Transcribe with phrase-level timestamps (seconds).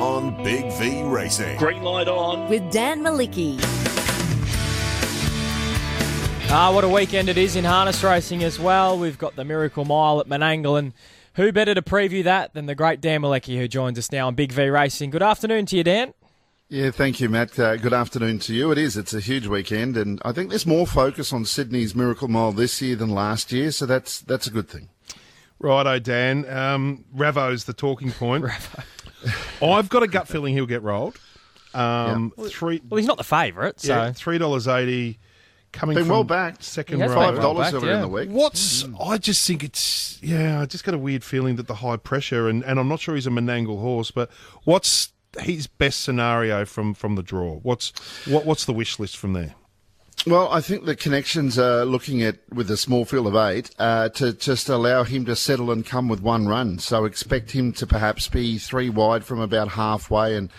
[0.00, 1.58] on Big V Racing.
[1.58, 2.48] Green light on.
[2.48, 3.58] with Dan Malecki.
[6.52, 8.98] Ah, what a weekend it is in harness racing as well.
[8.98, 10.92] We've got the Miracle Mile at Menangle, and
[11.34, 14.34] who better to preview that than the great Dan Malecki, who joins us now on
[14.34, 15.10] Big V Racing.
[15.10, 16.14] Good afternoon to you, Dan.
[16.70, 17.58] Yeah, thank you, Matt.
[17.58, 18.70] Uh, good afternoon to you.
[18.72, 18.96] It is.
[18.96, 22.80] It's a huge weekend, and I think there's more focus on Sydney's Miracle Mile this
[22.80, 24.88] year than last year, so that's that's a good thing.
[25.58, 26.48] Righto, Dan.
[26.50, 28.46] Um, Ravo's the talking point.
[29.62, 31.18] I've got a gut feeling he'll get rolled.
[31.74, 35.18] Um, Three, Well, he's not the favourite, so yeah, three dollars eighty.
[35.72, 36.64] Coming Been from well backed.
[36.64, 37.16] second He has row.
[37.16, 38.28] Five dollars backed, earlier in the week.
[38.28, 41.96] What's I just think it's yeah, I just got a weird feeling that the high
[41.96, 44.30] pressure and, and I'm not sure he's a Menangle horse, but
[44.64, 47.58] what's his best scenario from, from the draw?
[47.58, 47.92] What's
[48.26, 49.54] what what's the wish list from there?
[50.26, 54.10] Well, I think the connections are looking at with a small field of eight uh,
[54.10, 56.78] to just allow him to settle and come with one run.
[56.78, 60.50] So expect him to perhaps be three wide from about halfway and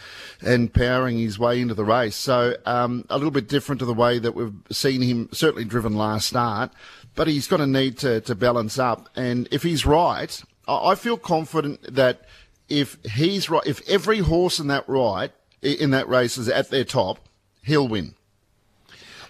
[0.42, 2.16] and powering his way into the race.
[2.16, 5.96] So um, a little bit different to the way that we've seen him certainly driven
[5.96, 6.72] last start.
[7.14, 9.10] But he's going to need to, to balance up.
[9.16, 12.26] And if he's right, I feel confident that
[12.68, 16.84] if he's right, if every horse in that right in that race is at their
[16.84, 17.20] top,
[17.64, 18.16] he'll win.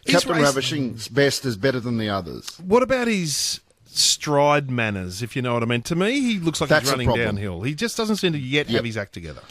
[0.06, 2.48] Captain raced- Ravishing's best is better than the others.
[2.66, 5.82] What about his stride manners, if you know what I mean?
[5.84, 7.62] To me, he looks like That's he's running downhill.
[7.64, 8.76] He just doesn't seem to yet Yep.
[8.78, 9.42] have his act together.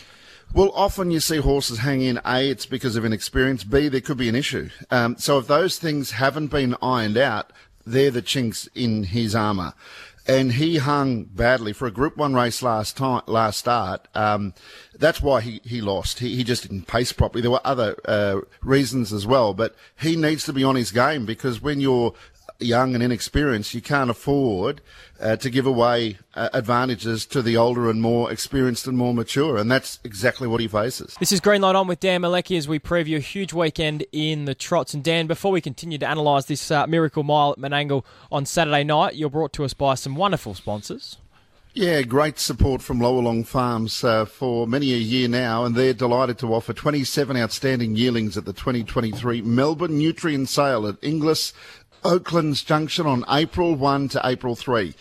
[0.53, 2.21] Well, often you see horses hang in.
[2.25, 3.63] A, it's because of inexperience.
[3.65, 4.71] B, there could be an issue.
[4.91, 7.53] Um, so if those things haven't been ironed out,
[7.87, 9.75] they're the chinks in his armour.
[10.31, 14.07] And he hung badly for a Group One race last time, last start.
[14.15, 14.55] Um,
[14.97, 16.21] that's why he, he lost.
[16.21, 17.43] He, he just didn't pace properly.
[17.43, 21.27] There were other uh, reasons as well, but he needs to be on his game
[21.27, 22.15] because when you're
[22.61, 24.81] young and inexperienced, you can't afford
[25.21, 29.57] uh, to give away uh, advantages to the older and more experienced and more mature,
[29.57, 31.17] and that's exactly what he faces.
[31.21, 34.45] This is Green Light On with Dan Malecki as we preview a huge weekend in
[34.45, 34.95] the trots.
[34.95, 38.85] And Dan, before we continue to analyse this uh, Miracle Mile at Menangle on Saturday
[38.85, 41.19] night, you're brought to us by some wonderful sponsors.
[41.73, 46.37] Yeah, great support from Lowalong Farms uh, for many a year now, and they're delighted
[46.39, 51.53] to offer 27 outstanding yearlings at the 2023 Melbourne Nutrien Sale at Inglis,
[52.03, 54.95] Oaklands Junction on April 1 to April 3.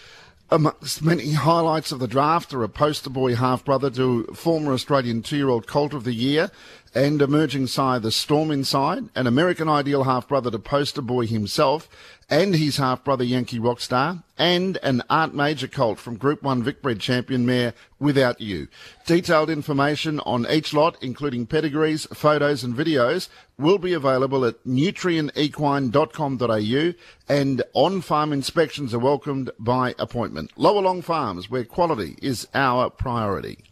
[0.52, 5.22] Amongst many highlights of the draft are a poster boy half brother to former Australian
[5.22, 6.52] two year old colt of the year
[6.94, 11.88] and emerging sire the Storm Inside, an American ideal half brother to poster boy himself
[12.30, 17.00] and his half brother Yankee Rockstar, and an Art Major colt from Group 1 Vicbred
[17.00, 18.70] champion mare Without You.
[19.06, 26.94] Detailed information on each lot, including pedigrees, photos and videos, will be available at nutrienequine.com.au
[27.28, 30.52] and on-farm inspections are welcomed by appointment.
[30.56, 33.69] Lower Long Farms, where quality is our priority.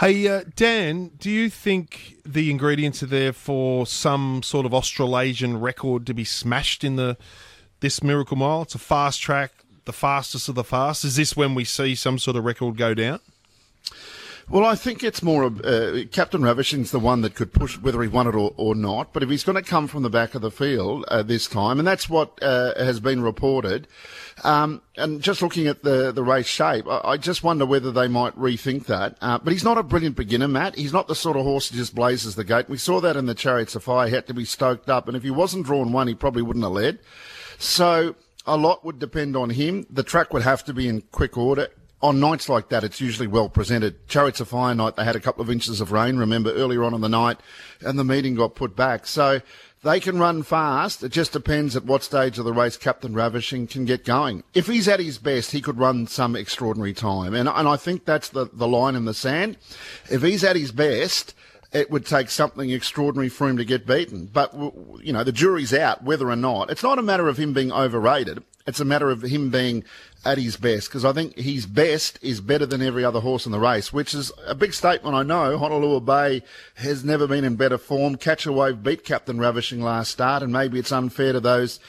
[0.00, 5.60] Hey, uh, Dan, do you think the ingredients are there for some sort of Australasian
[5.60, 7.18] record to be smashed in the
[7.80, 8.62] this Miracle Mile?
[8.62, 9.52] It's a fast track,
[9.84, 11.04] the fastest of the fast.
[11.04, 13.20] Is this when we see some sort of record go down?
[14.50, 18.08] Well, I think it's more uh, Captain Ravishing's the one that could push whether he
[18.08, 19.12] won it or, or not.
[19.12, 21.78] But if he's going to come from the back of the field uh, this time,
[21.78, 23.86] and that's what uh, has been reported,
[24.42, 28.08] um, and just looking at the, the race shape, I, I just wonder whether they
[28.08, 29.16] might rethink that.
[29.20, 30.74] Uh, but he's not a brilliant beginner, Matt.
[30.74, 32.68] He's not the sort of horse that just blazes the gate.
[32.68, 34.08] We saw that in the Chariots of Fire.
[34.08, 36.64] He had to be stoked up, and if he wasn't drawn one, he probably wouldn't
[36.64, 36.98] have led.
[37.58, 39.86] So a lot would depend on him.
[39.88, 41.68] The track would have to be in quick order.
[42.02, 44.08] On nights like that, it's usually well presented.
[44.08, 46.94] Chariots of Fire night, they had a couple of inches of rain, remember, earlier on
[46.94, 47.38] in the night,
[47.80, 49.06] and the meeting got put back.
[49.06, 49.42] So
[49.82, 51.02] they can run fast.
[51.02, 54.44] It just depends at what stage of the race Captain Ravishing can get going.
[54.54, 57.34] If he's at his best, he could run some extraordinary time.
[57.34, 59.58] And, and I think that's the, the line in the sand.
[60.10, 61.34] If he's at his best,
[61.72, 64.26] it would take something extraordinary for him to get beaten.
[64.26, 64.52] But,
[65.02, 66.70] you know, the jury's out whether or not.
[66.70, 68.42] It's not a matter of him being overrated.
[68.66, 69.84] It's a matter of him being
[70.24, 73.52] at his best because I think his best is better than every other horse in
[73.52, 75.16] the race, which is a big statement.
[75.16, 76.42] I know Honolulu Bay
[76.74, 78.16] has never been in better form.
[78.16, 81.80] Catch a Wave beat Captain Ravishing last start, and maybe it's unfair to those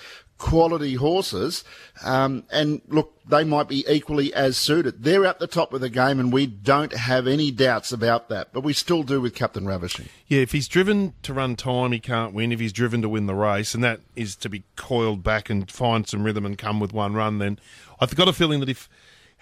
[0.41, 1.63] quality horses.
[2.03, 5.03] Um, and look, they might be equally as suited.
[5.03, 8.51] They're at the top of the game, and we don't have any doubts about that.
[8.51, 10.09] But we still do with Captain Ravishing.
[10.27, 12.51] Yeah, if he's driven to run time, he can't win.
[12.51, 15.69] If he's driven to win the race, and that is to be coiled back and
[15.69, 17.59] find some rhythm and come with one run, then
[17.99, 18.89] I've got a feeling that if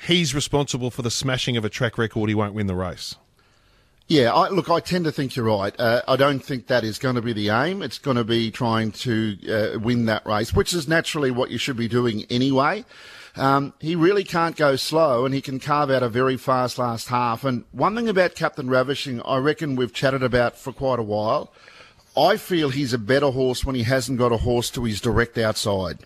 [0.05, 3.15] he's responsible for the smashing of a track record, he won't win the race.
[4.09, 5.79] Yeah, I, look, I tend to think you're right.
[5.79, 7.83] Uh, I don't think that is going to be the aim.
[7.83, 11.59] It's going to be trying to uh, win that race, which is naturally what you
[11.59, 12.85] should be doing anyway.
[13.35, 17.09] Um, he really can't go slow, and he can carve out a very fast last
[17.09, 17.43] half.
[17.43, 21.53] And one thing about Captain Ravishing, I reckon we've chatted about for quite a while.
[22.17, 25.37] I feel he's a better horse when he hasn't got a horse to his direct
[25.37, 25.99] outside.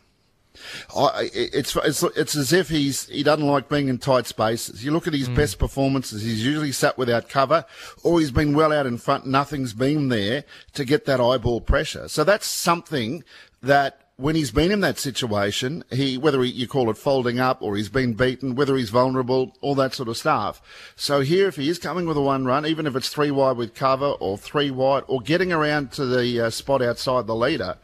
[0.95, 4.83] I, it's, it's it's as if he's he doesn't like being in tight spaces.
[4.83, 5.35] You look at his mm.
[5.35, 7.65] best performances; he's usually sat without cover,
[8.03, 9.25] or he's been well out in front.
[9.25, 12.07] Nothing's been there to get that eyeball pressure.
[12.07, 13.23] So that's something
[13.61, 17.61] that when he's been in that situation, he whether he, you call it folding up
[17.61, 20.61] or he's been beaten, whether he's vulnerable, all that sort of stuff.
[20.95, 23.57] So here, if he is coming with a one run, even if it's three wide
[23.57, 27.77] with cover or three wide or getting around to the uh, spot outside the leader,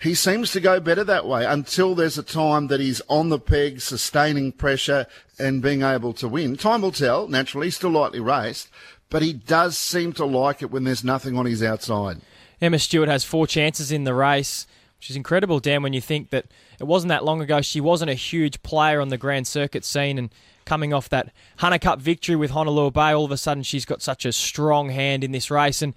[0.00, 3.38] he seems to go better that way until there's a time that he's on the
[3.38, 5.06] peg, sustaining pressure
[5.38, 6.56] and being able to win.
[6.56, 8.68] Time will tell, naturally, still lightly raced,
[9.08, 12.20] but he does seem to like it when there's nothing on his outside.
[12.60, 14.66] Emma Stewart has four chances in the race,
[14.98, 16.46] which is incredible, Dan, when you think that
[16.80, 17.60] it wasn't that long ago.
[17.60, 20.30] She wasn't a huge player on the Grand Circuit scene and
[20.64, 24.02] coming off that Hunter Cup victory with Honolulu Bay, all of a sudden she's got
[24.02, 25.80] such a strong hand in this race.
[25.80, 25.94] And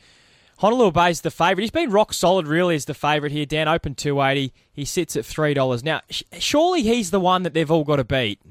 [0.60, 1.62] Honolulu Bay is the favourite.
[1.62, 3.46] He's been rock solid, really, as the favourite here.
[3.46, 4.54] Dan open 280.
[4.74, 5.84] He sits at $3.
[5.86, 6.02] Now,
[6.38, 8.42] surely he's the one that they've all got to beat.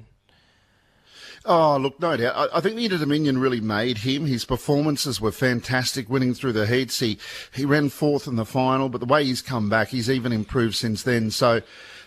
[1.44, 2.34] Oh, look, no doubt.
[2.34, 4.24] I, I think the Inter Dominion really made him.
[4.24, 6.98] His performances were fantastic, winning through the heats.
[6.98, 7.18] He,
[7.54, 10.76] he ran fourth in the final, but the way he's come back, he's even improved
[10.76, 11.30] since then.
[11.30, 11.60] So,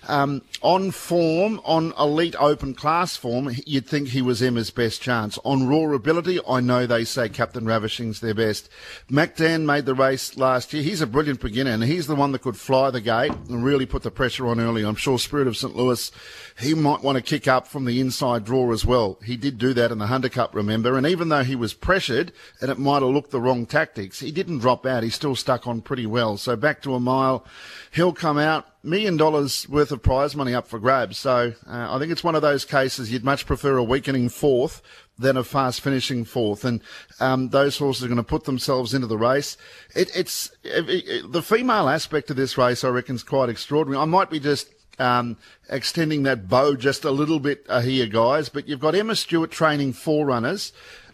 [0.07, 5.38] um, on form, on elite open class form, you'd think he was Emma's best chance.
[5.45, 8.69] On raw ability, I know they say Captain Ravishing's their best.
[9.09, 10.81] MacDan made the race last year.
[10.81, 13.86] He's a brilliant beginner, and he's the one that could fly the gate and really
[13.86, 14.83] put the pressure on early.
[14.83, 15.75] I'm sure Spirit of St.
[15.75, 16.12] Louis,
[16.59, 19.19] he might want to kick up from the inside draw as well.
[19.24, 22.31] He did do that in the Hunter Cup, remember, and even though he was pressured
[22.59, 25.03] and it might have looked the wrong tactics, he didn't drop out.
[25.03, 26.38] He still stuck on pretty well.
[26.38, 27.45] So back to a mile,
[27.92, 31.17] he'll come out million dollars worth of prize money up for grabs.
[31.17, 34.81] So uh, I think it's one of those cases you'd much prefer a weakening fourth
[35.19, 36.65] than a fast finishing fourth.
[36.65, 36.81] And
[37.19, 39.57] um, those horses are going to put themselves into the race.
[39.95, 42.83] It, it's it, it, the female aspect of this race.
[42.83, 44.01] I reckon is quite extraordinary.
[44.01, 44.69] I might be just.
[44.99, 45.37] Um,
[45.69, 48.49] extending that bow just a little bit uh, here, guys.
[48.49, 50.73] But you've got Emma Stewart training four runners,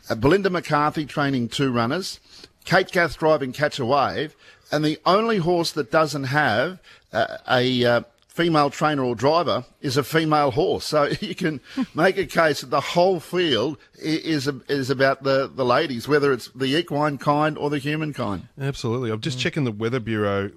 [0.09, 2.19] uh, Belinda McCarthy training two runners,
[2.65, 4.35] Kate Gath driving Catch a Wave,
[4.73, 6.81] and the only horse that doesn't have
[7.17, 8.01] uh, a uh,
[8.37, 10.85] female trainer or driver is a female horse.
[10.85, 11.59] So you can
[11.95, 16.49] make a case that the whole field is is about the, the ladies, whether it's
[16.49, 18.47] the equine kind or the human kind.
[18.59, 19.11] Absolutely.
[19.11, 19.41] I'm just mm.
[19.41, 20.51] checking the Weather Bureau.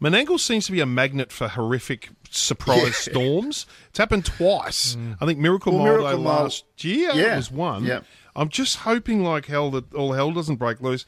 [0.00, 2.90] Menangle seems to be a magnet for horrific surprise yeah.
[3.12, 3.66] storms.
[3.90, 4.96] It's happened twice.
[4.96, 5.16] Mm.
[5.20, 7.36] I think Miracle well, Mile Miracle last year yeah.
[7.36, 7.84] was one.
[7.84, 8.00] Yeah.
[8.34, 11.06] I'm just hoping like hell that all hell doesn't break loose.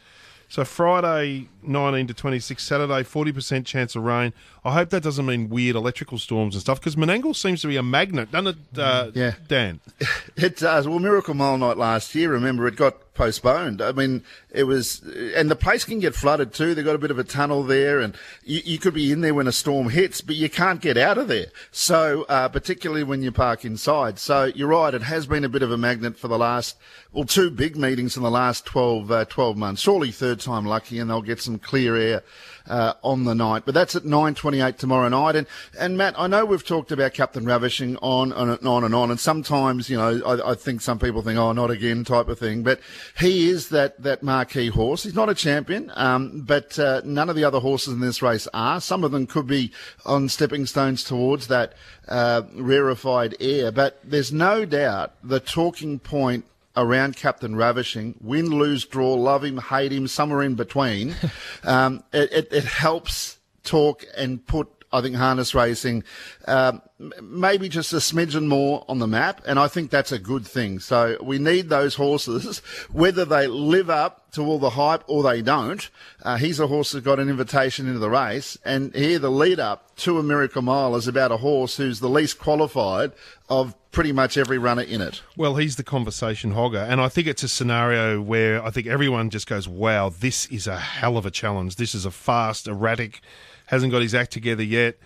[0.50, 4.32] So Friday, 19 to 26, Saturday, 40% chance of rain.
[4.64, 7.76] I hope that doesn't mean weird electrical storms and stuff because Menangle seems to be
[7.76, 9.34] a magnet, doesn't it, uh, yeah.
[9.46, 9.80] Dan?
[10.36, 10.86] It does.
[10.86, 13.82] Well, Miracle Mile Night last year, remember, it got postponed.
[13.82, 15.02] I mean, it was,
[15.34, 16.74] and the place can get flooded too.
[16.74, 19.34] They've got a bit of a tunnel there, and you, you could be in there
[19.34, 21.48] when a storm hits, but you can't get out of there.
[21.72, 24.18] So, uh, particularly when you park inside.
[24.18, 26.76] So, you're right, it has been a bit of a magnet for the last,
[27.12, 29.82] well, two big meetings in the last 12, uh, 12 months.
[29.82, 32.22] Surely third time lucky, and they'll get some clear air
[32.68, 33.64] uh, on the night.
[33.64, 35.36] But that's at 9.28 tomorrow night.
[35.36, 35.46] And,
[35.78, 39.10] and Matt, I know we've talked about Captain Ravishing on and on and on.
[39.10, 42.38] And sometimes, you know, I, I think some people think, oh, not again type of
[42.38, 42.62] thing.
[42.62, 42.80] But
[43.18, 45.04] he is that, that marquee horse.
[45.04, 48.48] He's not a champion, um, but uh, none of the other horses in this race
[48.52, 48.80] are.
[48.80, 49.72] Some of them could be
[50.04, 51.74] on stepping stones towards that
[52.08, 53.70] uh, rarefied air.
[53.72, 56.44] But there's no doubt the talking point
[56.76, 61.14] around Captain Ravishing, win, lose, draw, love him, hate him, somewhere in between.
[61.64, 66.04] um, it, it, it, helps talk and put, I think, harness racing
[66.46, 66.82] um,
[67.22, 70.80] maybe just a smidgen more on the map, and I think that's a good thing.
[70.80, 72.58] So we need those horses,
[72.92, 75.88] whether they live up to all the hype or they don't.
[76.22, 79.60] Uh, he's a horse that got an invitation into the race, and here the lead
[79.60, 83.12] up to a Miracle Mile is about a horse who's the least qualified
[83.48, 85.22] of pretty much every runner in it.
[85.36, 89.30] Well, he's the conversation hogger, and I think it's a scenario where I think everyone
[89.30, 91.76] just goes, "Wow, this is a hell of a challenge.
[91.76, 93.20] This is a fast, erratic,
[93.68, 94.98] hasn't got his act together yet."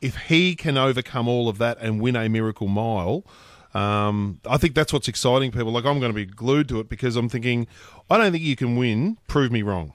[0.00, 3.24] if he can overcome all of that and win a miracle mile,
[3.74, 5.72] um, I think that's what's exciting people.
[5.72, 7.66] Like I'm going to be glued to it because I'm thinking,
[8.10, 9.18] I don't think you can win.
[9.26, 9.92] Prove me wrong.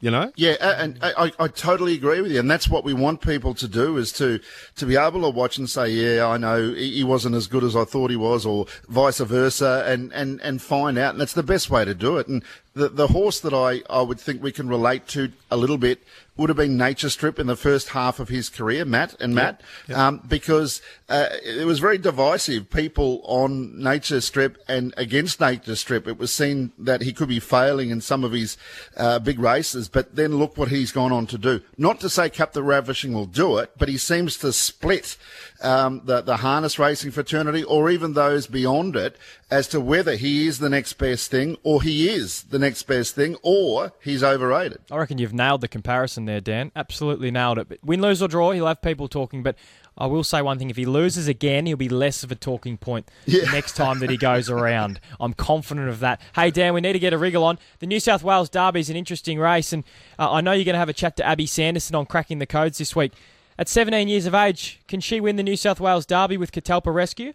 [0.00, 0.30] You know?
[0.36, 3.66] Yeah, and I, I totally agree with you, and that's what we want people to
[3.66, 4.38] do is to
[4.76, 7.74] to be able to watch and say, yeah, I know he wasn't as good as
[7.74, 11.42] I thought he was, or vice versa, and and and find out, and that's the
[11.42, 12.28] best way to do it.
[12.28, 12.44] And
[12.78, 15.98] the, the horse that I, I would think we can relate to a little bit
[16.36, 19.60] would have been Nature Strip in the first half of his career, Matt and Matt,
[19.92, 22.70] Um, because uh, it was very divisive.
[22.70, 27.40] People on Nature Strip and against Nature Strip, it was seen that he could be
[27.40, 28.56] failing in some of his
[28.96, 31.60] uh, big races, but then look what he's gone on to do.
[31.76, 35.16] Not to say Captain Ravishing will do it, but he seems to split
[35.60, 39.16] um, the, the harness racing fraternity or even those beyond it
[39.50, 43.14] as to whether he is the next best thing or he is the next best
[43.14, 44.78] thing or he's overrated.
[44.90, 46.70] I reckon you've nailed the comparison there, Dan.
[46.76, 47.68] Absolutely nailed it.
[47.68, 49.42] But win, lose, or draw, he'll have people talking.
[49.42, 49.56] But
[49.96, 52.76] I will say one thing: if he loses again, he'll be less of a talking
[52.76, 55.00] point the next time that he goes around.
[55.20, 56.20] I'm confident of that.
[56.34, 57.58] Hey, Dan, we need to get a wriggle on.
[57.78, 59.84] The New South Wales Derby is an interesting race, and
[60.18, 62.46] uh, I know you're going to have a chat to Abby Sanderson on cracking the
[62.46, 63.12] codes this week.
[63.60, 66.94] At 17 years of age, can she win the New South Wales Derby with Catalpa
[66.94, 67.32] Rescue?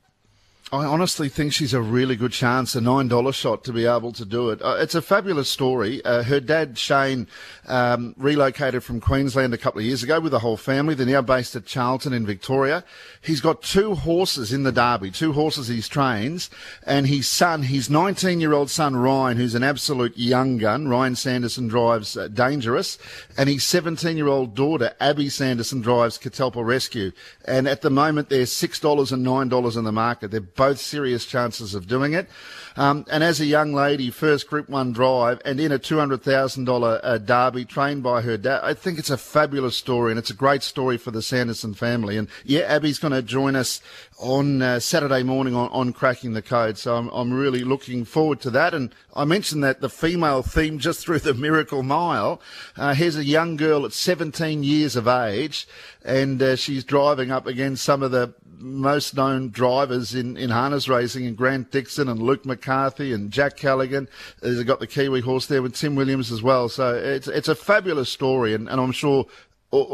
[0.73, 4.25] I honestly think she's a really good chance, a $9 shot to be able to
[4.25, 4.59] do it.
[4.59, 6.03] Uh, it's a fabulous story.
[6.03, 7.27] Uh, her dad, Shane,
[7.67, 10.95] um, relocated from Queensland a couple of years ago with the whole family.
[10.95, 12.83] They're now based at Charlton in Victoria.
[13.21, 16.49] He's got two horses in the Derby, two horses he trains,
[16.87, 20.87] and his son, his 19 year old son, Ryan, who's an absolute young gun.
[20.87, 22.97] Ryan Sanderson drives uh, Dangerous,
[23.37, 27.11] and his 17 year old daughter, Abby Sanderson, drives Catalpa Rescue.
[27.45, 30.31] And at the moment, they're $6 and $9 in the market.
[30.31, 32.29] They're both serious chances of doing it.
[32.77, 37.17] Um, and as a young lady, first Group 1 drive and in a $200,000 uh,
[37.17, 40.63] derby trained by her dad, I think it's a fabulous story and it's a great
[40.63, 42.17] story for the Sanderson family.
[42.17, 43.81] And yeah, Abby's going to join us
[44.19, 46.77] on uh, Saturday morning on, on Cracking the Code.
[46.77, 48.73] So I'm, I'm really looking forward to that.
[48.73, 52.41] And I mentioned that the female theme just through the Miracle Mile.
[52.75, 55.67] Uh, here's a young girl at 17 years of age
[56.03, 60.87] and uh, she's driving up against some of the most known drivers in, in harness
[60.87, 64.07] racing and Grant Dixon and Luke McCarthy and Jack Callaghan.
[64.41, 66.69] They've got the Kiwi horse there with Tim Williams as well.
[66.69, 69.25] So it's, it's a fabulous story and, and I'm sure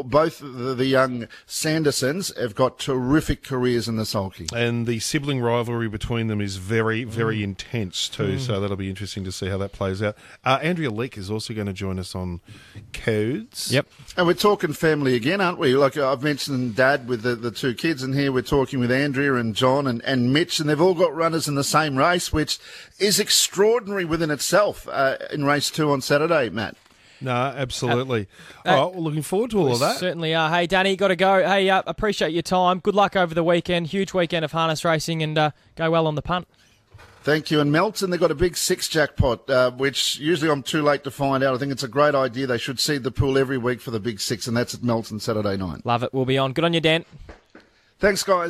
[0.04, 4.48] both the, the young Sandersons have got terrific careers in the sulky.
[4.54, 7.44] And the sibling rivalry between them is very, very Mm.
[7.44, 8.40] intense too.
[8.40, 10.16] So that'll be interesting to see how that plays out.
[10.44, 12.42] Uh, Andrea Leake is also going to join us on
[12.94, 13.72] codes.
[13.72, 13.88] Yep.
[14.18, 15.76] And we're talking family again, aren't we?
[15.76, 19.36] Like I've mentioned Dad with the, the two kids, and here we're talking with Andrea
[19.36, 22.60] and John and, and Mitch, and they've all got runners in the same race, which
[23.00, 26.76] is extraordinary within itself uh, in race two on Saturday, Matt.
[27.22, 28.28] No, absolutely.
[28.66, 29.98] Uh, all right, well, looking forward to all of that.
[29.98, 30.50] Certainly are.
[30.50, 31.46] Hey, Danny, got to go.
[31.46, 32.80] Hey, uh, appreciate your time.
[32.80, 33.88] Good luck over the weekend.
[33.88, 36.48] Huge weekend of harness racing, and uh, go well on the punt.
[37.24, 37.60] Thank you.
[37.60, 41.12] And Melton, they've got a big six jackpot, uh, which usually I'm too late to
[41.12, 41.54] find out.
[41.54, 42.48] I think it's a great idea.
[42.48, 45.20] They should seed the pool every week for the big six, and that's at Melton
[45.20, 45.86] Saturday night.
[45.86, 46.14] Love it.
[46.14, 46.54] We'll be on.
[46.54, 47.04] Good on you, Dan.
[48.00, 48.48] Thanks, guys.